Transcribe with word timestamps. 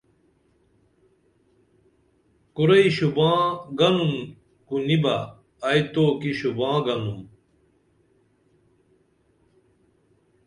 کُرئی 2.55 2.87
شُباں 2.95 3.39
گنُن 3.79 4.13
کُنی 4.67 4.97
بہ 5.03 5.15
ائی 5.67 5.81
توکی 5.93 6.31
شُباں 6.39 6.77
گنُم 6.85 7.19